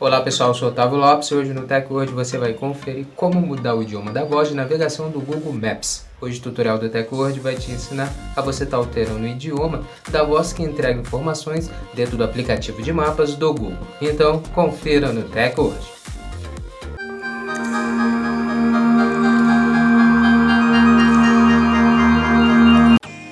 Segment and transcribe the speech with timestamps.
[0.00, 3.40] Olá pessoal, eu sou Otávio Lopes e hoje no Tech Word você vai conferir como
[3.40, 6.06] mudar o idioma da voz de navegação do Google Maps.
[6.20, 9.26] Hoje o tutorial do Tech Word vai te ensinar a você estar tá alterando o
[9.26, 13.76] idioma da voz que entrega informações dentro do aplicativo de mapas do Google.
[14.00, 15.84] Então confira no Tech Word.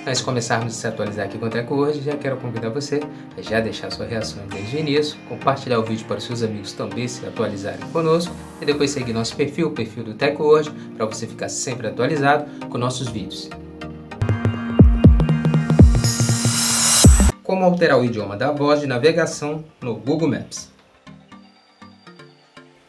[0.06, 3.00] Antes de começarmos a se atualizar aqui com o hoje, já quero convidar você
[3.36, 6.72] a já deixar sua reação desde o início, compartilhar o vídeo para os seus amigos
[6.72, 8.32] também se atualizarem conosco
[8.62, 12.68] e depois seguir nosso perfil, o perfil do Teco hoje, para você ficar sempre atualizado
[12.68, 13.50] com nossos vídeos.
[17.42, 20.75] Como alterar o idioma da voz de navegação no Google Maps.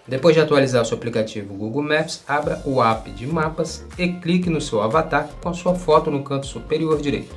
[0.08, 4.50] Depois de atualizar o seu aplicativo Google Maps, abra o app de mapas e clique
[4.50, 7.36] no seu avatar com sua foto no canto superior direito.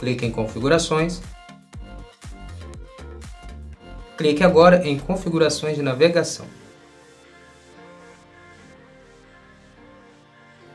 [0.00, 1.22] Clique em Configurações.
[4.16, 6.46] Clique agora em Configurações de navegação.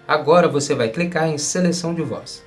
[0.08, 2.44] Agora você vai clicar em Seleção de voz.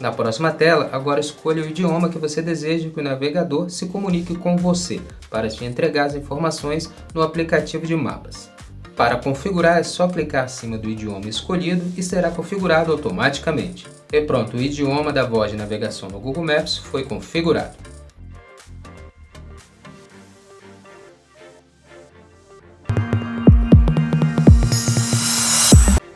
[0.00, 4.34] Na próxima tela, agora escolha o idioma que você deseja que o navegador se comunique
[4.34, 5.00] com você
[5.30, 8.50] para te entregar as informações no aplicativo de mapas.
[8.96, 13.86] Para configurar é só clicar acima do idioma escolhido e será configurado automaticamente.
[14.12, 17.93] E pronto, o idioma da voz de navegação no Google Maps foi configurado.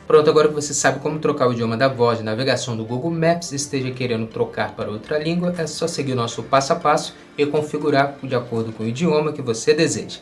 [0.09, 3.11] Pronto, agora que você sabe como trocar o idioma da voz de navegação do Google
[3.11, 6.77] Maps e esteja querendo trocar para outra língua, é só seguir o nosso passo a
[6.77, 10.21] passo e configurar de acordo com o idioma que você deseja.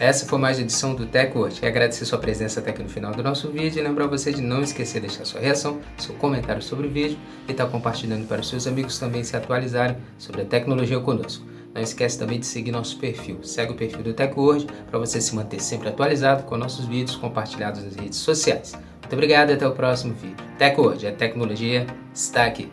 [0.00, 1.60] Essa foi mais uma edição do TechWord.
[1.60, 4.42] Quero agradecer sua presença até aqui no final do nosso vídeo e lembrar você de
[4.42, 8.26] não esquecer de deixar sua reação, seu comentário sobre o vídeo e estar tá compartilhando
[8.26, 11.46] para os seus amigos também se atualizarem sobre a tecnologia conosco.
[11.78, 13.38] Não esquece também de seguir nosso perfil.
[13.44, 17.84] Segue o perfil do TechWord para você se manter sempre atualizado com nossos vídeos compartilhados
[17.84, 18.72] nas redes sociais.
[18.72, 20.44] Muito obrigado e até o próximo vídeo.
[20.58, 22.68] TechWord, a tecnologia está aqui.